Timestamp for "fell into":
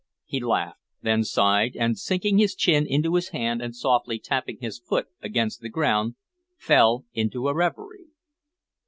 6.57-7.47